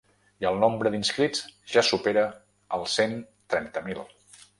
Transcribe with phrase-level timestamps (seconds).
[0.43, 1.43] I el nombre d’inscrits
[1.73, 2.23] ja supera
[2.79, 3.15] els cent
[3.55, 4.03] trenta mil.